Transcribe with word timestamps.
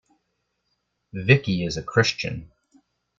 Vicky 1.13 1.63
is 1.63 1.77
a 1.77 1.83
Christian. 1.83 2.51